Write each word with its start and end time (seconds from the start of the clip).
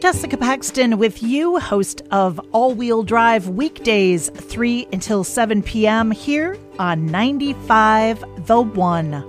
Jessica 0.00 0.36
Paxton 0.36 0.96
with 0.98 1.24
you, 1.24 1.58
host 1.58 2.02
of 2.12 2.38
All 2.52 2.72
Wheel 2.72 3.02
Drive 3.02 3.48
weekdays 3.48 4.28
3 4.30 4.86
until 4.92 5.24
7 5.24 5.60
p.m. 5.60 6.12
here 6.12 6.56
on 6.78 7.06
95 7.06 8.24
The 8.46 8.60
One. 8.60 9.24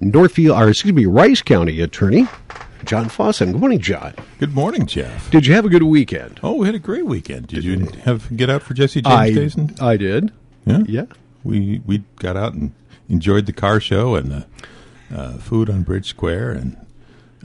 Northfield, 0.00 0.56
or 0.56 0.68
excuse 0.68 0.94
me, 0.94 1.06
Rice 1.06 1.42
County 1.42 1.80
Attorney 1.80 2.28
John 2.84 3.06
Fossum. 3.06 3.52
Good 3.52 3.60
morning, 3.60 3.80
John. 3.80 4.14
Good 4.38 4.54
morning, 4.54 4.86
Jeff. 4.86 5.30
Did 5.30 5.46
you 5.46 5.54
have 5.54 5.64
a 5.64 5.68
good 5.68 5.82
weekend? 5.82 6.38
Oh, 6.42 6.54
we 6.54 6.66
had 6.66 6.74
a 6.76 6.80
great 6.80 7.06
weekend. 7.06 7.48
Did, 7.48 7.62
Did 7.62 7.64
you 7.64 7.86
have 8.04 8.36
get 8.36 8.48
out 8.48 8.62
for 8.62 8.74
Jesse 8.74 9.02
James 9.02 9.14
I, 9.14 9.30
Jason? 9.32 9.74
I 9.80 9.96
did. 9.96 10.30
Yeah, 10.66 10.82
yeah. 10.86 11.06
We 11.42 11.82
we 11.84 12.04
got 12.16 12.36
out 12.36 12.52
and 12.52 12.72
enjoyed 13.08 13.46
the 13.46 13.52
car 13.52 13.80
show 13.80 14.14
and 14.14 14.30
the 14.30 14.46
uh, 15.12 15.34
food 15.38 15.70
on 15.70 15.82
Bridge 15.82 16.08
Square 16.08 16.52
and 16.52 16.86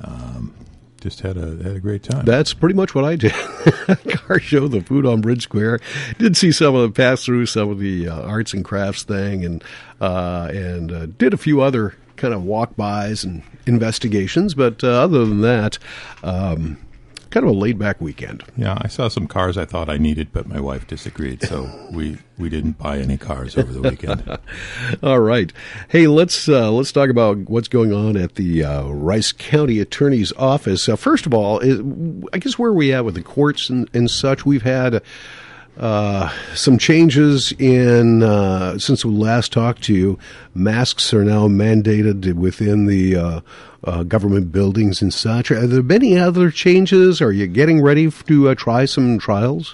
um, 0.03 0.53
just 1.01 1.21
had 1.21 1.37
a 1.37 1.63
had 1.63 1.75
a 1.75 1.79
great 1.79 2.03
time. 2.03 2.25
That's 2.25 2.53
pretty 2.53 2.75
much 2.75 2.93
what 2.93 3.05
I 3.05 3.15
did. 3.15 3.31
Car 4.09 4.39
show, 4.39 4.67
the 4.67 4.81
food 4.81 5.05
on 5.05 5.21
Bridge 5.21 5.43
Square. 5.43 5.79
Did 6.17 6.35
see 6.35 6.51
some 6.51 6.75
of 6.75 6.81
the 6.81 6.95
pass 6.95 7.23
through 7.23 7.45
some 7.45 7.69
of 7.69 7.79
the 7.79 8.07
uh, 8.07 8.21
arts 8.21 8.53
and 8.53 8.63
crafts 8.63 9.03
thing, 9.03 9.45
and 9.45 9.63
uh, 10.01 10.49
and 10.51 10.91
uh, 10.91 11.05
did 11.05 11.33
a 11.33 11.37
few 11.37 11.61
other 11.61 11.95
kind 12.15 12.33
of 12.33 12.43
walk 12.43 12.75
bys 12.75 13.23
and 13.23 13.43
investigations. 13.65 14.53
But 14.53 14.83
uh, 14.83 14.87
other 14.87 15.25
than 15.25 15.41
that. 15.41 15.77
Um, 16.23 16.77
kind 17.29 17.45
of 17.45 17.51
a 17.51 17.57
laid 17.57 17.77
back 17.77 18.01
weekend. 18.01 18.43
Yeah, 18.57 18.77
I 18.81 18.87
saw 18.87 19.07
some 19.07 19.27
cars 19.27 19.57
I 19.57 19.65
thought 19.65 19.89
I 19.89 19.97
needed, 19.97 20.31
but 20.31 20.47
my 20.47 20.59
wife 20.59 20.87
disagreed, 20.87 21.43
so 21.43 21.87
we 21.91 22.17
we 22.37 22.49
didn't 22.49 22.77
buy 22.77 22.99
any 22.99 23.17
cars 23.17 23.57
over 23.57 23.71
the 23.71 23.81
weekend. 23.81 24.39
all 25.03 25.19
right, 25.19 25.51
hey, 25.89 26.07
let's 26.07 26.47
uh, 26.47 26.71
let's 26.71 26.91
talk 26.91 27.09
about 27.09 27.37
what's 27.49 27.67
going 27.67 27.93
on 27.93 28.17
at 28.17 28.35
the 28.35 28.63
uh, 28.63 28.87
Rice 28.87 29.31
County 29.31 29.79
Attorney's 29.79 30.33
Office. 30.33 30.89
Uh, 30.89 30.95
first 30.95 31.25
of 31.25 31.33
all, 31.33 31.59
is, 31.59 31.79
I 32.33 32.39
guess 32.39 32.57
where 32.57 32.73
we 32.73 32.93
at 32.93 33.05
with 33.05 33.15
the 33.15 33.23
courts 33.23 33.69
and, 33.69 33.89
and 33.93 34.09
such, 34.09 34.45
we've 34.45 34.63
had. 34.63 35.01
Uh, 35.79 36.29
some 36.55 36.77
changes 36.77 37.53
in 37.53 38.21
uh, 38.21 38.77
since 38.77 39.05
we 39.05 39.13
last 39.13 39.53
talked 39.53 39.81
to 39.81 39.93
you. 39.93 40.19
Masks 40.53 41.13
are 41.13 41.23
now 41.23 41.47
mandated 41.47 42.33
within 42.33 42.85
the 42.85 43.15
uh, 43.15 43.41
uh, 43.85 44.03
government 44.03 44.51
buildings 44.51 45.01
and 45.01 45.13
such. 45.13 45.51
Are 45.51 45.65
there 45.65 45.81
been 45.81 46.03
any 46.03 46.17
other 46.17 46.51
changes? 46.51 47.21
Are 47.21 47.31
you 47.31 47.47
getting 47.47 47.81
ready 47.81 48.11
to 48.11 48.49
uh, 48.49 48.55
try 48.55 48.83
some 48.83 49.19
trials? 49.19 49.73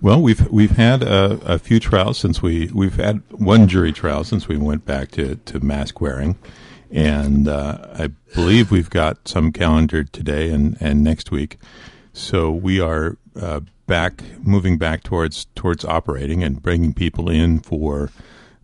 Well, 0.00 0.20
we've 0.20 0.50
we've 0.50 0.76
had 0.76 1.04
a, 1.04 1.38
a, 1.44 1.58
few 1.60 1.78
trials 1.78 2.18
since 2.18 2.42
we 2.42 2.68
we've 2.74 2.96
had 2.96 3.22
one 3.30 3.68
jury 3.68 3.92
trial 3.92 4.24
since 4.24 4.48
we 4.48 4.56
went 4.56 4.84
back 4.84 5.12
to, 5.12 5.36
to 5.36 5.60
mask 5.60 6.00
wearing, 6.00 6.36
and 6.90 7.46
uh, 7.46 7.78
I 7.94 8.08
believe 8.34 8.72
we've 8.72 8.90
got 8.90 9.28
some 9.28 9.52
calendared 9.52 10.12
today 10.12 10.50
and, 10.50 10.76
and 10.80 11.04
next 11.04 11.30
week. 11.30 11.58
So 12.12 12.50
we 12.50 12.80
are 12.80 13.16
back, 13.86 14.22
moving 14.42 14.78
back 14.78 15.02
towards 15.02 15.46
towards 15.54 15.84
operating 15.84 16.42
and 16.42 16.62
bringing 16.62 16.94
people 16.94 17.28
in 17.28 17.60
for 17.60 18.10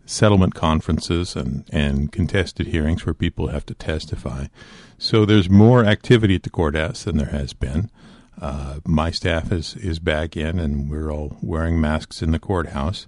settlement 0.05 0.53
conferences 0.53 1.35
and, 1.35 1.63
and 1.71 2.11
contested 2.11 2.67
hearings 2.67 3.05
where 3.05 3.13
people 3.13 3.47
have 3.47 3.65
to 3.65 3.73
testify. 3.73 4.47
So 4.97 5.25
there's 5.25 5.49
more 5.49 5.85
activity 5.85 6.35
at 6.35 6.43
the 6.43 6.49
courthouse 6.49 7.03
than 7.03 7.17
there 7.17 7.29
has 7.29 7.53
been. 7.53 7.89
Uh, 8.39 8.79
my 8.85 9.11
staff 9.11 9.51
is, 9.51 9.75
is 9.75 9.99
back 9.99 10.35
in, 10.35 10.59
and 10.59 10.89
we're 10.89 11.11
all 11.11 11.37
wearing 11.41 11.79
masks 11.79 12.21
in 12.21 12.31
the 12.31 12.39
courthouse. 12.39 13.07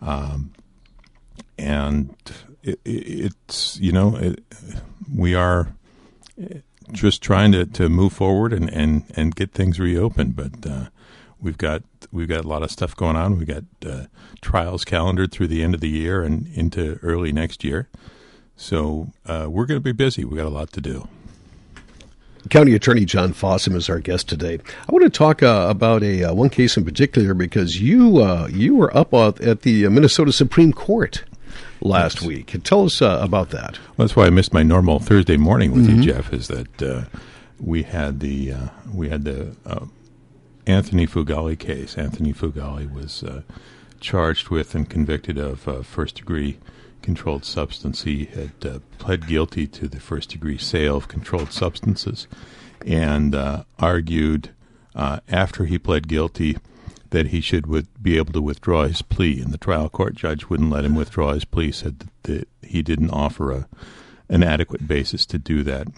Um, 0.00 0.52
and 1.58 2.14
it, 2.62 2.80
it, 2.84 3.32
it's, 3.32 3.78
you 3.80 3.92
know, 3.92 4.16
it, 4.16 4.42
we 5.12 5.34
are 5.34 5.74
just 6.92 7.22
trying 7.22 7.52
to, 7.52 7.66
to 7.66 7.88
move 7.88 8.12
forward 8.12 8.52
and, 8.52 8.70
and, 8.70 9.04
and 9.16 9.34
get 9.34 9.52
things 9.52 9.80
reopened. 9.80 10.36
But 10.36 10.66
uh, 10.66 10.88
We've 11.40 11.58
got 11.58 11.82
we've 12.10 12.28
got 12.28 12.44
a 12.44 12.48
lot 12.48 12.62
of 12.62 12.70
stuff 12.70 12.96
going 12.96 13.16
on. 13.16 13.38
We've 13.38 13.46
got 13.46 13.64
uh, 13.86 14.06
trials 14.40 14.84
calendared 14.84 15.32
through 15.32 15.48
the 15.48 15.62
end 15.62 15.74
of 15.74 15.80
the 15.80 15.88
year 15.88 16.22
and 16.22 16.46
into 16.54 16.98
early 17.02 17.32
next 17.32 17.64
year. 17.64 17.88
So 18.56 19.12
uh, 19.24 19.46
we're 19.48 19.66
going 19.66 19.78
to 19.78 19.84
be 19.84 19.92
busy. 19.92 20.24
We've 20.24 20.36
got 20.36 20.46
a 20.46 20.50
lot 20.50 20.72
to 20.72 20.80
do. 20.80 21.08
County 22.50 22.74
Attorney 22.74 23.04
John 23.04 23.32
Fossum 23.32 23.74
is 23.74 23.88
our 23.88 24.00
guest 24.00 24.28
today. 24.28 24.58
I 24.88 24.92
want 24.92 25.04
to 25.04 25.10
talk 25.10 25.42
uh, 25.42 25.66
about 25.68 26.02
a 26.02 26.24
uh, 26.24 26.34
one 26.34 26.50
case 26.50 26.76
in 26.76 26.84
particular 26.84 27.34
because 27.34 27.80
you 27.80 28.18
uh, 28.18 28.48
you 28.50 28.74
were 28.74 28.96
up 28.96 29.12
at 29.12 29.62
the 29.62 29.88
Minnesota 29.88 30.32
Supreme 30.32 30.72
Court 30.72 31.24
last 31.80 32.16
yes. 32.16 32.26
week. 32.26 32.56
Tell 32.64 32.84
us 32.84 33.02
uh, 33.02 33.18
about 33.20 33.50
that. 33.50 33.78
Well, 33.96 34.06
that's 34.06 34.16
why 34.16 34.26
I 34.26 34.30
missed 34.30 34.52
my 34.52 34.62
normal 34.62 34.98
Thursday 34.98 35.36
morning 35.36 35.72
with 35.72 35.86
mm-hmm. 35.86 36.02
you, 36.02 36.12
Jeff. 36.12 36.32
Is 36.32 36.48
that 36.48 36.82
uh, 36.82 37.04
we 37.60 37.82
had 37.82 38.20
the 38.20 38.52
uh, 38.52 38.68
we 38.92 39.08
had 39.08 39.24
the 39.24 39.54
Anthony 40.68 41.06
Fugalli 41.06 41.58
case. 41.58 41.96
Anthony 41.96 42.34
Fugalli 42.34 42.92
was 42.92 43.22
uh, 43.22 43.40
charged 44.00 44.50
with 44.50 44.74
and 44.74 44.88
convicted 44.88 45.38
of 45.38 45.66
uh, 45.66 45.82
first 45.82 46.16
degree 46.16 46.58
controlled 47.00 47.44
substance. 47.44 48.02
He 48.02 48.26
had 48.26 48.52
uh, 48.62 48.78
pled 48.98 49.26
guilty 49.26 49.66
to 49.66 49.88
the 49.88 49.98
first 49.98 50.28
degree 50.28 50.58
sale 50.58 50.98
of 50.98 51.08
controlled 51.08 51.52
substances 51.52 52.28
and 52.84 53.34
uh, 53.34 53.64
argued 53.78 54.50
uh, 54.94 55.20
after 55.26 55.64
he 55.64 55.78
pled 55.78 56.06
guilty 56.06 56.58
that 57.10 57.28
he 57.28 57.40
should 57.40 57.64
be 58.02 58.18
able 58.18 58.34
to 58.34 58.42
withdraw 58.42 58.86
his 58.86 59.00
plea. 59.00 59.40
And 59.40 59.54
the 59.54 59.58
trial 59.58 59.88
court 59.88 60.16
judge 60.16 60.50
wouldn't 60.50 60.70
let 60.70 60.84
him 60.84 60.94
withdraw 60.94 61.32
his 61.32 61.46
plea, 61.46 61.72
said 61.72 62.00
that, 62.00 62.22
that 62.24 62.48
he 62.60 62.82
didn't 62.82 63.10
offer 63.10 63.52
a, 63.52 63.68
an 64.28 64.42
adequate 64.42 64.86
basis 64.86 65.24
to 65.26 65.38
do 65.38 65.62
that. 65.62 65.88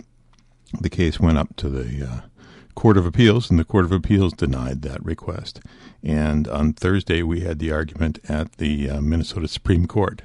The 0.81 0.91
case 0.91 1.19
went 1.19 1.39
up 1.39 1.57
to 1.57 1.69
the 1.69 2.07
uh, 2.07 2.21
Court 2.75 2.97
of 2.97 3.07
Appeals, 3.07 3.51
and 3.51 3.59
the 3.59 3.65
Court 3.65 3.85
of 3.85 3.93
Appeals 3.93 4.33
denied 4.33 4.83
that 4.83 5.05
request. 5.05 5.61
And 6.03 6.49
on 6.49 6.73
Thursday, 6.73 7.23
we 7.23 7.41
had 7.41 7.59
the 7.59 7.73
argument 7.73 8.19
at 8.29 8.53
the 8.55 8.91
uh, 8.91 9.01
Minnesota 9.01 9.49
Supreme 9.49 9.87
Court. 9.87 10.23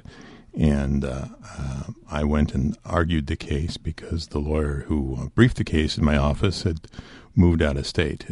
And 0.58 1.04
uh, 1.04 1.26
uh, 1.58 1.82
I 2.10 2.24
went 2.24 2.54
and 2.54 2.78
argued 2.84 3.26
the 3.26 3.36
case 3.36 3.76
because 3.76 4.28
the 4.28 4.38
lawyer 4.38 4.84
who 4.86 5.16
uh, 5.20 5.26
briefed 5.26 5.58
the 5.58 5.64
case 5.64 5.98
in 5.98 6.04
my 6.04 6.16
office 6.16 6.62
had 6.62 6.88
moved 7.34 7.60
out 7.60 7.76
of 7.76 7.86
state. 7.86 8.24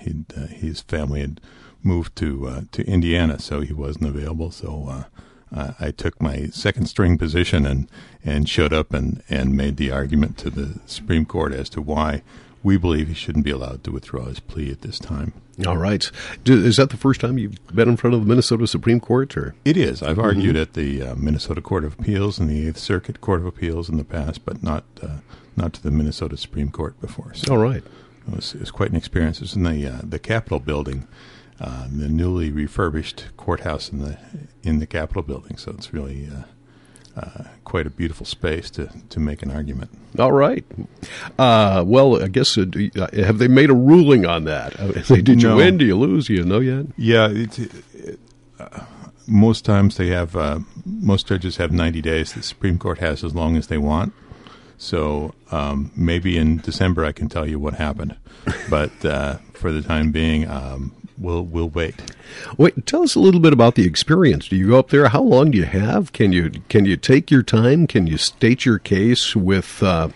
He, 0.00 0.24
uh, 0.36 0.46
his 0.46 0.82
family 0.82 1.20
had 1.20 1.40
moved 1.82 2.14
to 2.16 2.46
uh, 2.46 2.60
to 2.70 2.86
Indiana, 2.86 3.40
so 3.40 3.60
he 3.60 3.72
wasn't 3.72 4.06
available. 4.06 4.52
So 4.52 5.04
I 5.52 5.90
took 5.92 6.20
my 6.20 6.46
second 6.46 6.86
string 6.86 7.16
position 7.16 7.64
and, 7.64 7.88
and 8.24 8.48
showed 8.48 8.72
up 8.72 8.92
and, 8.92 9.22
and 9.28 9.56
made 9.56 9.76
the 9.76 9.92
argument 9.92 10.36
to 10.38 10.50
the 10.50 10.80
Supreme 10.86 11.24
Court 11.24 11.52
as 11.52 11.68
to 11.70 11.80
why 11.80 12.22
we 12.64 12.78
believe 12.78 13.06
he 13.06 13.14
shouldn't 13.14 13.44
be 13.44 13.50
allowed 13.50 13.84
to 13.84 13.92
withdraw 13.92 14.24
his 14.24 14.40
plea 14.40 14.70
at 14.70 14.80
this 14.80 14.98
time. 14.98 15.34
All 15.66 15.76
right. 15.76 16.10
Is 16.46 16.78
that 16.78 16.90
the 16.90 16.96
first 16.96 17.20
time 17.20 17.38
you've 17.38 17.64
been 17.72 17.90
in 17.90 17.96
front 17.96 18.14
of 18.14 18.20
the 18.22 18.26
Minnesota 18.26 18.66
Supreme 18.66 18.98
Court? 18.98 19.36
Or 19.36 19.54
it 19.64 19.76
is. 19.76 20.02
I've 20.02 20.18
argued 20.18 20.56
mm-hmm. 20.56 20.62
at 20.62 20.72
the 20.72 21.02
uh, 21.02 21.14
Minnesota 21.14 21.60
Court 21.60 21.84
of 21.84 21.98
Appeals 22.00 22.40
and 22.40 22.48
the 22.48 22.66
Eighth 22.66 22.78
Circuit 22.78 23.20
Court 23.20 23.40
of 23.40 23.46
Appeals 23.46 23.88
in 23.88 23.98
the 23.98 24.04
past, 24.04 24.44
but 24.44 24.62
not 24.62 24.84
uh, 25.02 25.18
not 25.56 25.74
to 25.74 25.82
the 25.82 25.92
Minnesota 25.92 26.36
Supreme 26.36 26.70
Court 26.70 27.00
before. 27.00 27.34
So 27.34 27.52
All 27.52 27.62
right. 27.62 27.84
It 28.26 28.34
was, 28.34 28.54
it 28.54 28.60
was 28.60 28.70
quite 28.70 28.90
an 28.90 28.96
experience. 28.96 29.36
It 29.36 29.42
was 29.42 29.54
in 29.54 29.62
the 29.62 29.86
uh, 29.86 30.00
the 30.02 30.18
Capitol 30.18 30.58
building, 30.58 31.06
uh, 31.60 31.86
the 31.92 32.08
newly 32.08 32.50
refurbished 32.50 33.26
courthouse 33.36 33.90
in 33.90 33.98
the 33.98 34.18
in 34.62 34.78
the 34.78 34.86
Capitol 34.86 35.22
building. 35.22 35.58
So 35.58 35.72
it's 35.72 35.92
really 35.92 36.28
uh, 36.34 36.44
uh, 37.16 37.44
quite 37.64 37.86
a 37.86 37.90
beautiful 37.90 38.26
space 38.26 38.70
to, 38.70 38.90
to 39.10 39.20
make 39.20 39.42
an 39.42 39.50
argument. 39.50 39.90
All 40.18 40.32
right. 40.32 40.64
Uh, 41.38 41.84
well, 41.86 42.22
I 42.22 42.28
guess 42.28 42.58
uh, 42.58 42.64
uh 42.96 43.08
have 43.14 43.38
they 43.38 43.48
made 43.48 43.70
a 43.70 43.74
ruling 43.74 44.26
on 44.26 44.44
that? 44.44 44.78
Uh, 44.78 44.92
did 45.22 45.42
you 45.42 45.50
no. 45.50 45.56
win? 45.56 45.78
Do 45.78 45.84
you 45.84 45.96
lose? 45.96 46.26
Do 46.26 46.34
you 46.34 46.44
know 46.44 46.60
yet? 46.60 46.86
Yeah. 46.96 47.28
It, 47.30 48.18
uh, 48.58 48.84
most 49.26 49.64
times 49.64 49.96
they 49.96 50.08
have 50.08 50.36
most 50.84 51.26
judges 51.26 51.56
have 51.56 51.72
90 51.72 52.02
days. 52.02 52.32
The 52.32 52.42
Supreme 52.42 52.78
Court 52.78 52.98
has 52.98 53.24
as 53.24 53.34
long 53.34 53.56
as 53.56 53.68
they 53.68 53.78
want. 53.78 54.12
So 54.76 55.34
um, 55.50 55.92
maybe 55.96 56.36
in 56.36 56.58
December 56.58 57.04
I 57.04 57.12
can 57.12 57.28
tell 57.28 57.48
you 57.48 57.58
what 57.58 57.74
happened, 57.74 58.16
but 58.68 58.90
for 59.54 59.72
the 59.72 59.82
time 59.82 60.10
being, 60.10 60.48
um, 60.48 60.92
we'll 61.18 61.42
we'll 61.42 61.68
wait. 61.68 61.94
Wait, 62.56 62.86
tell 62.86 63.02
us 63.02 63.14
a 63.14 63.20
little 63.20 63.40
bit 63.40 63.52
about 63.52 63.74
the 63.74 63.86
experience. 63.86 64.48
Do 64.48 64.56
you 64.56 64.68
go 64.68 64.78
up 64.78 64.90
there? 64.90 65.08
How 65.08 65.22
long 65.22 65.50
do 65.50 65.58
you 65.58 65.64
have? 65.64 66.12
Can 66.12 66.32
you 66.32 66.50
can 66.68 66.84
you 66.84 66.96
take 66.96 67.30
your 67.30 67.42
time? 67.42 67.86
Can 67.86 68.06
you 68.06 68.18
state 68.18 68.64
your 68.64 68.78
case 68.78 69.34
with 69.34 69.82
uh, 69.82 70.08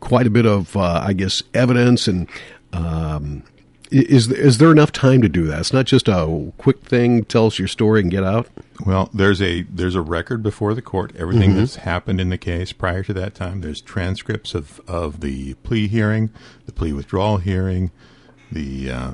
quite 0.00 0.26
a 0.26 0.30
bit 0.30 0.46
of, 0.46 0.76
uh, 0.76 1.02
I 1.04 1.12
guess, 1.12 1.42
evidence 1.54 2.08
and. 2.08 2.28
Um, 2.72 3.44
is 3.90 4.30
is 4.30 4.58
there 4.58 4.70
enough 4.70 4.92
time 4.92 5.22
to 5.22 5.30
do 5.30 5.46
that? 5.46 5.60
It's 5.60 5.72
not 5.72 5.86
just 5.86 6.08
a 6.08 6.52
quick 6.58 6.82
thing. 6.82 7.24
Tell 7.24 7.46
us 7.46 7.58
your 7.58 7.68
story 7.68 8.02
and 8.02 8.10
get 8.10 8.22
out. 8.22 8.46
Well, 8.84 9.08
there's 9.14 9.40
a 9.40 9.62
there's 9.62 9.94
a 9.94 10.02
record 10.02 10.42
before 10.42 10.74
the 10.74 10.82
court. 10.82 11.12
Everything 11.16 11.50
mm-hmm. 11.50 11.60
that's 11.60 11.76
happened 11.76 12.20
in 12.20 12.28
the 12.28 12.38
case 12.38 12.72
prior 12.72 13.02
to 13.04 13.14
that 13.14 13.34
time. 13.34 13.62
There's 13.62 13.80
transcripts 13.80 14.54
of 14.54 14.80
of 14.86 15.20
the 15.20 15.54
plea 15.54 15.88
hearing, 15.88 16.30
the 16.66 16.72
plea 16.72 16.92
withdrawal 16.92 17.38
hearing, 17.38 17.90
the 18.50 18.90
uh, 18.90 19.12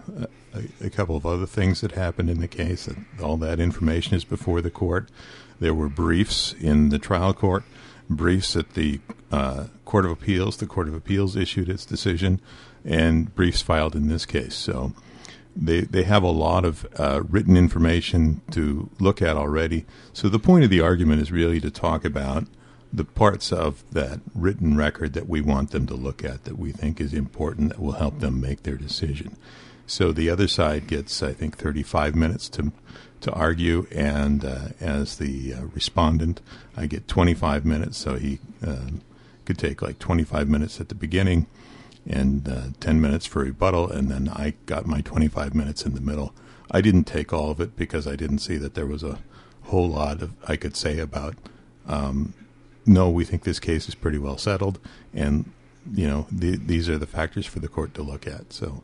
a, 0.54 0.86
a, 0.86 0.90
couple 0.90 1.16
of 1.16 1.26
other 1.26 1.46
things 1.46 1.80
that 1.80 1.92
happened 1.92 2.30
in 2.30 2.40
the 2.40 2.48
case. 2.48 2.88
All 3.22 3.36
that 3.38 3.60
information 3.60 4.14
is 4.14 4.24
before 4.24 4.60
the 4.60 4.70
court. 4.70 5.08
There 5.60 5.74
were 5.74 5.88
briefs 5.88 6.52
in 6.54 6.88
the 6.90 6.98
trial 6.98 7.34
court. 7.34 7.64
briefs 8.08 8.54
at 8.56 8.74
the 8.74 9.00
uh, 9.32 9.66
Court 9.84 10.04
of 10.04 10.10
Appeals. 10.10 10.56
The 10.56 10.66
Court 10.66 10.88
of 10.88 10.94
Appeals 10.94 11.36
issued 11.36 11.68
its 11.68 11.84
decision, 11.84 12.40
and 12.84 13.34
briefs 13.34 13.62
filed 13.62 13.96
in 13.96 14.08
this 14.08 14.26
case. 14.26 14.54
So 14.54 14.92
they 15.56 15.82
they 15.82 16.04
have 16.04 16.22
a 16.22 16.28
lot 16.30 16.64
of 16.64 16.86
uh, 16.98 17.22
written 17.28 17.56
information 17.56 18.42
to 18.52 18.90
look 19.00 19.22
at 19.22 19.36
already. 19.36 19.86
So 20.12 20.28
the 20.28 20.38
point 20.38 20.64
of 20.64 20.70
the 20.70 20.80
argument 20.80 21.22
is 21.22 21.32
really 21.32 21.60
to 21.60 21.70
talk 21.70 22.04
about 22.04 22.46
the 22.94 23.04
parts 23.04 23.52
of 23.52 23.82
that 23.92 24.20
written 24.34 24.76
record 24.76 25.12
that 25.14 25.28
we 25.28 25.40
want 25.40 25.72
them 25.72 25.86
to 25.86 25.94
look 25.94 26.24
at 26.24 26.44
that 26.44 26.58
we 26.58 26.70
think 26.70 27.00
is 27.00 27.12
important 27.12 27.70
that 27.70 27.80
will 27.80 27.92
help 27.92 28.20
them 28.20 28.40
make 28.40 28.62
their 28.62 28.76
decision. 28.76 29.36
So 29.86 30.12
the 30.12 30.30
other 30.30 30.48
side 30.48 30.86
gets, 30.86 31.22
I 31.22 31.32
think, 31.32 31.58
35 31.58 32.14
minutes 32.14 32.48
to 32.50 32.72
to 33.20 33.32
argue, 33.32 33.86
and 33.90 34.44
uh, 34.44 34.68
as 34.80 35.16
the 35.16 35.54
uh, 35.54 35.64
respondent, 35.74 36.42
I 36.76 36.84
get 36.84 37.08
25 37.08 37.64
minutes. 37.64 37.96
So 37.96 38.16
he 38.16 38.38
uh, 38.64 38.90
could 39.46 39.56
take 39.56 39.80
like 39.80 39.98
25 39.98 40.46
minutes 40.46 40.78
at 40.78 40.90
the 40.90 40.94
beginning 40.94 41.46
and 42.06 42.46
uh, 42.46 42.62
10 42.80 43.00
minutes 43.00 43.24
for 43.24 43.42
rebuttal, 43.42 43.90
and 43.90 44.10
then 44.10 44.28
I 44.28 44.52
got 44.66 44.86
my 44.86 45.00
25 45.00 45.54
minutes 45.54 45.86
in 45.86 45.94
the 45.94 46.02
middle. 46.02 46.34
I 46.70 46.82
didn't 46.82 47.04
take 47.04 47.32
all 47.32 47.50
of 47.50 47.60
it 47.60 47.76
because 47.76 48.06
I 48.06 48.14
didn't 48.14 48.40
see 48.40 48.58
that 48.58 48.74
there 48.74 48.86
was 48.86 49.02
a 49.02 49.20
whole 49.64 49.88
lot 49.88 50.20
of 50.20 50.34
I 50.46 50.56
could 50.56 50.76
say 50.76 50.98
about. 50.98 51.34
Um, 51.86 52.34
no, 52.86 53.08
we 53.10 53.24
think 53.24 53.44
this 53.44 53.60
case 53.60 53.88
is 53.88 53.94
pretty 53.94 54.18
well 54.18 54.38
settled, 54.38 54.78
and 55.14 55.50
you 55.92 56.06
know 56.06 56.26
the, 56.30 56.56
these 56.56 56.88
are 56.88 56.98
the 56.98 57.06
factors 57.06 57.46
for 57.46 57.60
the 57.60 57.68
court 57.68 57.94
to 57.94 58.02
look 58.02 58.26
at. 58.26 58.52
So, 58.52 58.82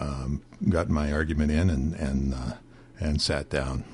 um, 0.00 0.42
got 0.68 0.88
my 0.88 1.12
argument 1.12 1.50
in 1.52 1.70
and 1.70 1.94
and 1.94 2.34
uh, 2.34 2.52
and 3.00 3.20
sat 3.22 3.50
down. 3.50 3.84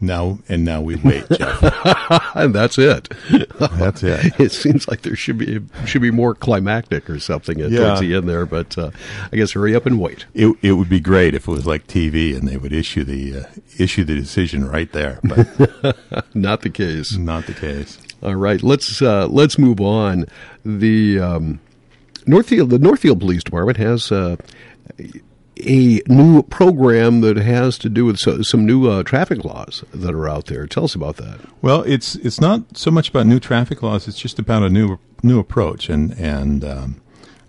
Now 0.00 0.38
and 0.48 0.64
now 0.64 0.80
we 0.80 0.94
wait, 0.94 1.26
Jeff. 1.32 1.60
and 2.36 2.54
that's 2.58 2.78
it. 2.78 3.08
That's 3.58 4.04
it. 4.04 4.32
it 4.40 4.52
seems 4.52 4.86
like 4.86 5.02
there 5.02 5.16
should 5.16 5.38
be 5.38 5.60
should 5.86 6.02
be 6.02 6.12
more 6.12 6.36
climactic 6.36 7.10
or 7.10 7.18
something 7.18 7.60
at 7.60 7.70
Yeah. 7.72 7.80
towards 7.80 8.00
the 8.02 8.14
end 8.14 8.28
there, 8.28 8.46
but 8.46 8.78
uh, 8.78 8.92
I 9.32 9.36
guess 9.36 9.50
hurry 9.52 9.74
up 9.74 9.86
and 9.86 9.98
wait. 10.00 10.24
It 10.34 10.56
it 10.62 10.72
would 10.74 10.88
be 10.88 11.00
great 11.00 11.34
if 11.34 11.48
it 11.48 11.50
was 11.50 11.66
like 11.66 11.88
TV 11.88 12.36
and 12.36 12.46
they 12.46 12.56
would 12.56 12.72
issue 12.72 13.02
the 13.02 13.40
uh, 13.40 13.44
issue 13.76 14.04
the 14.04 14.14
decision 14.14 14.68
right 14.68 14.92
there, 14.92 15.18
but 15.24 15.96
Not 16.32 16.60
the 16.62 16.70
case. 16.70 17.16
not 17.16 17.46
the 17.46 17.54
case. 17.54 17.98
All 18.22 18.34
right, 18.34 18.62
let's 18.62 19.00
uh, 19.00 19.26
let's 19.28 19.58
move 19.58 19.80
on. 19.80 20.26
The 20.64 21.20
um, 21.20 21.60
Northfield 22.26 22.70
the 22.70 22.78
Northfield 22.78 23.20
Police 23.20 23.44
Department 23.44 23.78
has 23.78 24.10
uh, 24.10 24.36
a 25.60 26.02
new 26.06 26.42
program 26.42 27.20
that 27.20 27.36
has 27.36 27.78
to 27.78 27.88
do 27.88 28.04
with 28.04 28.18
so, 28.18 28.42
some 28.42 28.66
new 28.66 28.88
uh, 28.88 29.02
traffic 29.02 29.44
laws 29.44 29.84
that 29.92 30.14
are 30.14 30.28
out 30.28 30.46
there. 30.46 30.66
Tell 30.66 30.84
us 30.84 30.94
about 30.94 31.16
that. 31.16 31.40
Well, 31.62 31.82
it's 31.82 32.16
it's 32.16 32.40
not 32.40 32.76
so 32.76 32.90
much 32.90 33.08
about 33.08 33.26
new 33.26 33.40
traffic 33.40 33.82
laws; 33.82 34.08
it's 34.08 34.18
just 34.18 34.38
about 34.38 34.62
a 34.62 34.68
new 34.68 34.98
new 35.22 35.38
approach, 35.38 35.88
and 35.88 36.12
and 36.18 36.64
um, 36.64 37.00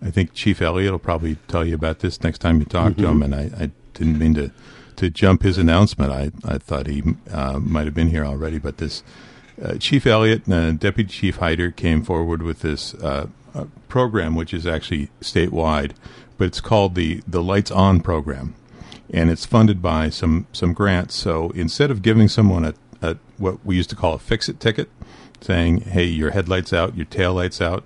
I 0.01 0.11
think 0.11 0.33
Chief 0.33 0.61
Elliott 0.61 0.91
will 0.91 0.99
probably 0.99 1.37
tell 1.47 1.65
you 1.65 1.75
about 1.75 1.99
this 1.99 2.21
next 2.23 2.39
time 2.39 2.59
you 2.59 2.65
talk 2.65 2.95
to 2.97 3.07
him. 3.07 3.21
And 3.21 3.35
I, 3.35 3.49
I 3.57 3.71
didn't 3.93 4.17
mean 4.17 4.33
to 4.35 4.51
to 4.97 5.09
jump 5.09 5.43
his 5.43 5.57
announcement. 5.57 6.11
I 6.11 6.31
I 6.45 6.57
thought 6.57 6.87
he 6.87 7.03
uh, 7.31 7.59
might 7.59 7.85
have 7.85 7.93
been 7.93 8.09
here 8.09 8.25
already, 8.25 8.59
but 8.59 8.77
this 8.77 9.03
uh, 9.61 9.77
Chief 9.77 10.05
Elliott 10.05 10.47
and 10.47 10.53
uh, 10.53 10.71
Deputy 10.71 11.09
Chief 11.09 11.37
Hyder 11.37 11.71
came 11.71 12.03
forward 12.03 12.41
with 12.41 12.59
this 12.59 12.93
uh, 12.95 13.27
uh, 13.53 13.65
program, 13.87 14.35
which 14.35 14.53
is 14.53 14.65
actually 14.65 15.09
statewide, 15.21 15.91
but 16.37 16.45
it's 16.45 16.61
called 16.61 16.95
the 16.95 17.21
the 17.27 17.43
Lights 17.43 17.71
On 17.71 17.99
program, 18.01 18.55
and 19.11 19.29
it's 19.29 19.45
funded 19.45 19.81
by 19.81 20.09
some 20.09 20.47
some 20.51 20.73
grants. 20.73 21.15
So 21.15 21.49
instead 21.51 21.91
of 21.91 22.01
giving 22.01 22.27
someone 22.27 22.65
a, 22.65 22.73
a 23.01 23.17
what 23.37 23.65
we 23.65 23.75
used 23.75 23.89
to 23.89 23.95
call 23.95 24.13
a 24.13 24.19
fix 24.19 24.49
it 24.49 24.59
ticket, 24.59 24.89
saying, 25.41 25.81
"Hey, 25.81 26.05
your 26.05 26.31
headlights 26.31 26.73
out, 26.73 26.95
your 26.95 27.05
tail 27.05 27.33
lights 27.33 27.61
out," 27.61 27.83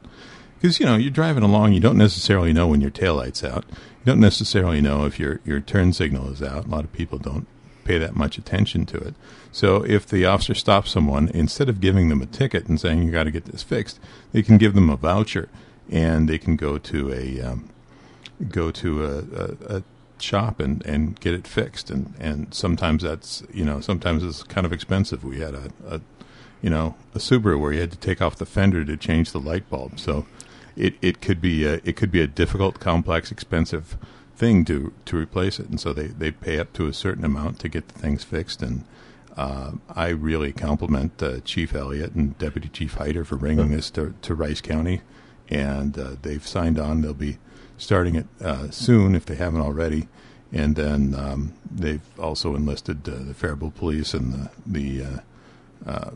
because 0.60 0.80
you 0.80 0.86
know 0.86 0.96
you're 0.96 1.12
driving 1.12 1.44
along, 1.44 1.74
you 1.74 1.80
don't 1.80 1.98
necessarily 1.98 2.54
know 2.54 2.68
when 2.68 2.82
your 2.82 2.92
tail 2.92 3.16
lights 3.16 3.44
out. 3.44 3.66
You 3.70 4.06
don't 4.06 4.20
necessarily 4.20 4.82
know 4.82 5.06
if 5.06 5.20
your 5.20 5.40
your 5.46 5.60
turn 5.60 5.94
signal 5.94 6.32
is 6.32 6.42
out. 6.42 6.66
A 6.66 6.70
lot 6.70 6.84
of 6.84 6.94
people 6.94 7.18
don't 7.18 7.48
pay 7.84 7.98
that 7.98 8.16
much 8.16 8.38
attention 8.38 8.86
to 8.88 8.98
it. 8.98 9.16
So 9.52 9.84
if 9.84 10.08
the 10.08 10.26
officer 10.26 10.54
stops 10.54 10.92
someone, 10.92 11.30
instead 11.30 11.70
of 11.70 11.82
giving 11.82 12.10
them 12.10 12.22
a 12.22 12.26
ticket 12.26 12.68
and 12.68 12.80
saying 12.80 13.04
you 13.04 13.12
got 13.12 13.24
to 13.26 13.32
get 13.32 13.46
this 13.46 13.64
fixed, 13.64 14.00
they 14.32 14.42
can 14.42 14.58
give 14.58 14.74
them 14.74 14.90
a 14.90 14.96
voucher, 14.96 15.50
and 15.90 16.28
they 16.28 16.38
can 16.38 16.56
go 16.56 16.78
to 16.78 17.14
a 17.14 17.42
um, 17.42 17.70
go 18.50 18.72
to 18.72 19.06
a, 19.06 19.18
a, 19.18 19.78
a 19.78 19.84
shop 20.20 20.60
and, 20.60 20.86
and 20.86 21.20
get 21.20 21.34
it 21.34 21.48
fixed. 21.48 21.92
And, 21.92 22.14
and 22.20 22.54
sometimes 22.54 23.04
that's 23.04 23.44
you 23.54 23.66
know 23.66 23.82
sometimes 23.82 24.24
it's 24.24 24.44
kind 24.44 24.66
of 24.66 24.74
expensive. 24.74 25.24
We 25.24 25.40
had 25.40 25.54
a, 25.54 25.72
a 25.88 26.02
you 26.62 26.70
know 26.70 26.96
a 27.14 27.20
Subaru 27.20 27.60
where 27.60 27.74
you 27.74 27.82
had 27.82 27.92
to 27.92 27.98
take 27.98 28.22
off 28.22 28.38
the 28.38 28.46
fender 28.46 28.84
to 28.86 28.98
change 28.98 29.32
the 29.32 29.40
light 29.40 29.70
bulb. 29.70 30.00
So 30.00 30.26
it, 30.76 30.96
it 31.02 31.22
could 31.22 31.42
be 31.42 31.66
a, 31.66 31.74
it 31.84 31.96
could 31.96 32.12
be 32.12 32.22
a 32.22 32.28
difficult, 32.28 32.80
complex, 32.80 33.32
expensive 33.32 33.98
thing 34.36 34.66
to 34.66 34.94
to 35.06 35.18
replace 35.18 35.60
it. 35.60 35.70
And 35.70 35.80
so 35.80 35.94
they, 35.94 36.08
they 36.08 36.32
pay 36.32 36.60
up 36.60 36.74
to 36.74 36.88
a 36.88 36.94
certain 36.94 37.26
amount 37.26 37.60
to 37.60 37.70
get 37.70 37.88
the 37.88 38.00
things 38.00 38.24
fixed. 38.24 38.62
And 38.62 38.84
uh, 39.38 39.72
I 39.90 40.10
really 40.10 40.52
compliment 40.52 41.22
uh, 41.22 41.40
Chief 41.42 41.74
Elliott 41.74 42.14
and 42.14 42.38
Deputy 42.38 42.70
Chief 42.70 42.96
Hyder 42.96 43.26
for 43.26 43.38
bringing 43.38 43.72
this 43.72 43.90
to, 43.92 44.14
to 44.22 44.36
Rice 44.36 44.62
County. 44.62 45.02
And 45.50 45.98
uh, 45.98 46.16
they've 46.22 46.46
signed 46.48 46.80
on. 46.80 47.02
They'll 47.02 47.14
be 47.14 47.38
starting 47.78 48.16
it 48.16 48.28
uh, 48.42 48.72
soon 48.72 49.16
if 49.16 49.26
they 49.26 49.36
haven't 49.36 49.62
already. 49.62 50.08
And 50.52 50.76
then 50.76 51.16
um, 51.16 51.54
they've 51.70 52.08
also 52.20 52.56
enlisted 52.56 53.08
uh, 53.10 53.24
the 53.24 53.34
Faribault 53.34 53.76
Police 53.76 54.14
and 54.14 54.34
the 54.34 54.50
the 54.66 55.22
uh, 55.86 56.12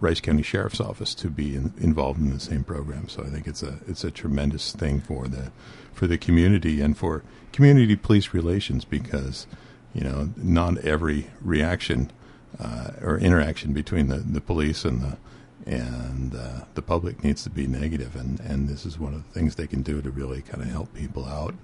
Rice 0.00 0.20
County 0.20 0.42
Sheriff's 0.42 0.80
Office 0.80 1.14
to 1.16 1.28
be 1.28 1.56
in, 1.56 1.72
involved 1.78 2.20
in 2.20 2.30
the 2.30 2.40
same 2.40 2.64
program. 2.64 3.08
So 3.08 3.22
I 3.22 3.28
think 3.28 3.46
it's 3.46 3.62
a 3.62 3.78
it's 3.86 4.04
a 4.04 4.10
tremendous 4.10 4.72
thing 4.72 5.00
for 5.00 5.26
the 5.26 5.50
for 5.92 6.06
the 6.06 6.18
community 6.18 6.80
and 6.80 6.96
for 6.96 7.22
community 7.52 7.96
police 7.96 8.32
relations 8.32 8.84
because 8.84 9.46
you 9.92 10.02
know 10.02 10.30
not 10.36 10.78
every 10.78 11.28
reaction 11.40 12.10
uh, 12.58 12.92
or 13.02 13.18
interaction 13.18 13.72
between 13.72 14.08
the, 14.08 14.18
the 14.18 14.40
police 14.40 14.84
and 14.84 15.02
the 15.02 15.18
and 15.66 16.34
uh, 16.34 16.64
the 16.74 16.82
public 16.82 17.22
needs 17.24 17.42
to 17.42 17.50
be 17.50 17.66
negative 17.66 18.14
and 18.14 18.40
and 18.40 18.68
this 18.68 18.86
is 18.86 18.98
one 18.98 19.14
of 19.14 19.26
the 19.26 19.38
things 19.38 19.56
they 19.56 19.66
can 19.66 19.82
do 19.82 20.00
to 20.00 20.10
really 20.10 20.42
kind 20.42 20.62
of 20.62 20.70
help 20.70 20.94
people 20.94 21.26
out 21.26 21.54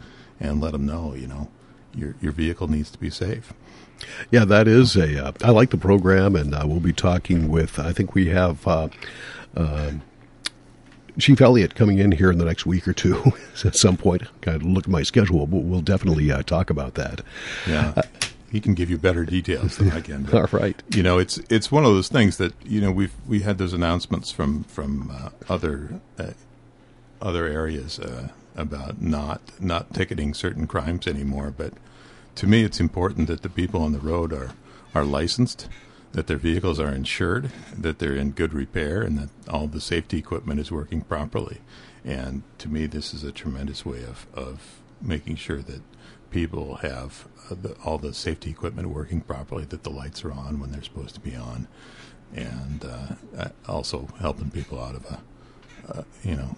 and 0.40 0.60
let 0.60 0.72
them 0.72 0.84
know 0.84 1.14
you 1.14 1.26
know 1.26 1.48
your 1.96 2.14
your 2.20 2.32
vehicle 2.32 2.68
needs 2.68 2.90
to 2.90 2.98
be 2.98 3.10
safe. 3.10 3.52
Yeah, 4.30 4.44
that 4.44 4.68
is 4.68 4.96
a. 4.96 5.26
Uh, 5.26 5.32
I 5.42 5.50
like 5.50 5.70
the 5.70 5.76
program, 5.76 6.36
and 6.36 6.54
uh, 6.54 6.64
we'll 6.66 6.80
be 6.80 6.92
talking 6.92 7.48
with. 7.48 7.78
I 7.78 7.92
think 7.92 8.14
we 8.14 8.28
have 8.28 8.66
uh, 8.66 8.88
uh, 9.56 9.92
Chief 11.18 11.40
Elliott 11.40 11.74
coming 11.74 11.98
in 11.98 12.12
here 12.12 12.30
in 12.30 12.38
the 12.38 12.44
next 12.44 12.66
week 12.66 12.88
or 12.88 12.92
two 12.92 13.32
at 13.64 13.76
some 13.76 13.96
point. 13.96 14.22
Got 14.40 14.60
to 14.60 14.66
look 14.66 14.84
at 14.84 14.90
my 14.90 15.02
schedule, 15.02 15.46
but 15.46 15.58
we'll 15.58 15.80
definitely 15.80 16.30
uh, 16.30 16.42
talk 16.42 16.70
about 16.70 16.94
that. 16.94 17.20
Yeah. 17.68 17.94
he 18.50 18.60
can 18.60 18.74
give 18.74 18.90
you 18.90 18.98
better 18.98 19.24
details 19.24 19.76
than 19.78 19.92
I 19.92 20.00
can. 20.00 20.24
but, 20.24 20.34
All 20.52 20.60
right. 20.60 20.80
You 20.90 21.02
know, 21.02 21.18
it's 21.18 21.38
it's 21.48 21.70
one 21.70 21.84
of 21.84 21.92
those 21.92 22.08
things 22.08 22.36
that 22.38 22.52
you 22.64 22.80
know 22.80 22.90
we've 22.90 23.14
we 23.26 23.40
had 23.40 23.58
those 23.58 23.72
announcements 23.72 24.30
from 24.30 24.64
from 24.64 25.10
uh, 25.12 25.30
other 25.48 26.00
uh, 26.18 26.32
other 27.24 27.46
areas 27.46 27.98
uh, 27.98 28.28
about 28.54 29.00
not 29.00 29.40
not 29.58 29.92
ticketing 29.94 30.34
certain 30.34 30.66
crimes 30.66 31.06
anymore. 31.06 31.52
But 31.56 31.72
to 32.36 32.46
me, 32.46 32.62
it's 32.62 32.80
important 32.80 33.26
that 33.28 33.42
the 33.42 33.48
people 33.48 33.82
on 33.82 33.92
the 33.92 33.98
road 33.98 34.32
are 34.32 34.52
are 34.94 35.04
licensed, 35.04 35.68
that 36.12 36.26
their 36.28 36.36
vehicles 36.36 36.78
are 36.78 36.92
insured, 36.92 37.50
that 37.76 37.98
they're 37.98 38.14
in 38.14 38.30
good 38.30 38.52
repair, 38.52 39.02
and 39.02 39.18
that 39.18 39.30
all 39.48 39.66
the 39.66 39.80
safety 39.80 40.18
equipment 40.18 40.60
is 40.60 40.70
working 40.70 41.00
properly. 41.00 41.60
And 42.04 42.42
to 42.58 42.68
me, 42.68 42.86
this 42.86 43.14
is 43.14 43.24
a 43.24 43.32
tremendous 43.32 43.84
way 43.84 44.04
of 44.04 44.26
of 44.34 44.80
making 45.00 45.36
sure 45.36 45.62
that 45.62 45.82
people 46.30 46.76
have 46.76 47.26
uh, 47.50 47.54
the, 47.60 47.76
all 47.84 47.98
the 47.98 48.12
safety 48.12 48.50
equipment 48.50 48.88
working 48.88 49.20
properly, 49.20 49.64
that 49.64 49.82
the 49.82 49.90
lights 49.90 50.24
are 50.24 50.32
on 50.32 50.60
when 50.60 50.72
they're 50.72 50.82
supposed 50.82 51.14
to 51.14 51.20
be 51.20 51.34
on, 51.34 51.68
and 52.34 52.84
uh, 52.84 53.14
uh, 53.38 53.48
also 53.66 54.08
helping 54.20 54.50
people 54.50 54.82
out 54.82 54.94
of 54.94 55.04
a 55.06 55.20
uh, 55.88 56.02
you 56.22 56.34
know 56.34 56.56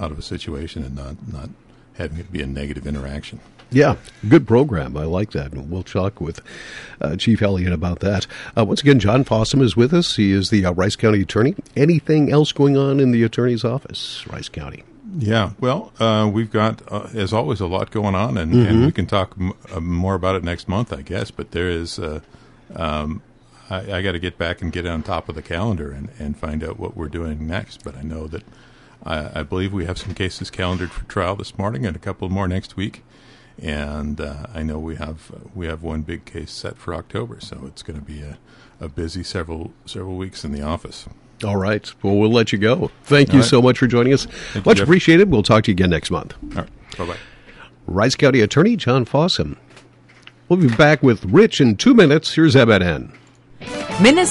out 0.00 0.10
of 0.10 0.18
a 0.18 0.22
situation 0.22 0.82
and 0.84 0.94
not 0.96 1.16
not 1.32 1.50
having 1.94 2.18
it 2.18 2.30
be 2.32 2.42
a 2.42 2.46
negative 2.46 2.86
interaction. 2.86 3.40
Yeah, 3.70 3.96
good 4.26 4.46
program. 4.46 4.96
I 4.96 5.04
like 5.04 5.32
that. 5.32 5.52
And 5.52 5.70
we'll 5.70 5.82
talk 5.82 6.22
with 6.22 6.40
uh, 7.02 7.16
Chief 7.16 7.42
Elliott 7.42 7.72
about 7.72 8.00
that. 8.00 8.26
Uh, 8.56 8.64
once 8.64 8.80
again, 8.80 8.98
John 8.98 9.24
Fossum 9.24 9.60
is 9.60 9.76
with 9.76 9.92
us. 9.92 10.16
He 10.16 10.32
is 10.32 10.48
the 10.48 10.64
uh, 10.64 10.72
Rice 10.72 10.96
County 10.96 11.20
Attorney. 11.20 11.54
Anything 11.76 12.32
else 12.32 12.50
going 12.52 12.78
on 12.78 12.98
in 12.98 13.10
the 13.10 13.22
Attorney's 13.24 13.64
Office, 13.64 14.26
Rice 14.26 14.48
County? 14.48 14.84
Yeah, 15.18 15.52
well, 15.60 15.92
uh, 15.98 16.30
we've 16.32 16.50
got, 16.50 16.80
uh, 16.90 17.08
as 17.14 17.32
always, 17.32 17.60
a 17.60 17.66
lot 17.66 17.90
going 17.90 18.14
on, 18.14 18.38
and, 18.38 18.54
and 18.54 18.86
we 18.86 18.92
can 18.92 19.06
talk 19.06 19.34
m- 19.38 19.52
uh, 19.72 19.80
more 19.80 20.14
about 20.14 20.36
it 20.36 20.44
next 20.44 20.68
month, 20.68 20.92
I 20.92 21.02
guess. 21.02 21.30
But 21.30 21.50
there 21.50 21.68
is, 21.68 21.98
uh, 21.98 22.20
um, 22.76 23.22
I, 23.68 23.94
I 23.94 24.02
got 24.02 24.12
to 24.12 24.18
get 24.18 24.38
back 24.38 24.62
and 24.62 24.70
get 24.70 24.86
on 24.86 25.02
top 25.02 25.28
of 25.28 25.34
the 25.34 25.42
calendar 25.42 25.90
and, 25.90 26.10
and 26.18 26.36
find 26.36 26.62
out 26.62 26.78
what 26.78 26.96
we're 26.96 27.08
doing 27.08 27.46
next. 27.46 27.84
But 27.84 27.96
I 27.96 28.02
know 28.02 28.26
that 28.28 28.44
I, 29.04 29.40
I 29.40 29.42
believe 29.42 29.72
we 29.72 29.84
have 29.86 29.98
some 29.98 30.14
cases 30.14 30.50
calendared 30.50 30.90
for 30.90 31.04
trial 31.04 31.36
this 31.36 31.56
morning 31.58 31.86
and 31.86 31.94
a 31.94 31.98
couple 31.98 32.28
more 32.28 32.48
next 32.48 32.76
week. 32.76 33.04
And 33.60 34.20
uh, 34.20 34.46
I 34.54 34.62
know 34.62 34.78
we 34.78 34.96
have 34.96 35.32
we 35.54 35.66
have 35.66 35.82
one 35.82 36.02
big 36.02 36.24
case 36.24 36.52
set 36.52 36.78
for 36.78 36.94
October, 36.94 37.40
so 37.40 37.64
it's 37.66 37.82
going 37.82 37.98
to 37.98 38.04
be 38.04 38.22
a, 38.22 38.38
a 38.80 38.88
busy 38.88 39.24
several 39.24 39.72
several 39.84 40.16
weeks 40.16 40.44
in 40.44 40.52
the 40.52 40.62
office. 40.62 41.06
All 41.44 41.56
right. 41.56 41.92
Well, 42.02 42.16
we'll 42.16 42.32
let 42.32 42.52
you 42.52 42.58
go. 42.58 42.90
Thank 43.04 43.32
you 43.32 43.40
right. 43.40 43.48
so 43.48 43.60
much 43.62 43.78
for 43.78 43.86
joining 43.86 44.12
us. 44.12 44.26
you, 44.54 44.62
much 44.64 44.78
Jeff. 44.78 44.84
appreciated. 44.84 45.30
We'll 45.30 45.42
talk 45.42 45.64
to 45.64 45.70
you 45.70 45.74
again 45.74 45.90
next 45.90 46.10
month. 46.10 46.34
All 46.56 46.62
right. 46.62 46.68
Bye 46.96 47.06
bye. 47.06 47.16
Rice 47.86 48.14
County 48.14 48.40
Attorney 48.40 48.76
John 48.76 49.04
Fossum. 49.04 49.56
We'll 50.48 50.60
be 50.60 50.68
back 50.68 51.02
with 51.02 51.24
Rich 51.24 51.60
in 51.60 51.76
two 51.76 51.94
minutes. 51.94 52.34
Here's 52.34 52.54
Evan 52.56 52.82
N. 52.82 53.12
Minnesota 54.00 54.26